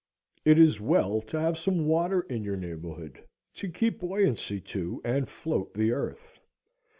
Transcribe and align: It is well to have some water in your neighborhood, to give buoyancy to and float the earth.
It 0.43 0.57
is 0.57 0.81
well 0.81 1.21
to 1.21 1.39
have 1.39 1.59
some 1.59 1.85
water 1.85 2.21
in 2.21 2.43
your 2.43 2.57
neighborhood, 2.57 3.23
to 3.53 3.67
give 3.67 3.99
buoyancy 3.99 4.59
to 4.59 4.99
and 5.05 5.29
float 5.29 5.75
the 5.75 5.91
earth. 5.91 6.39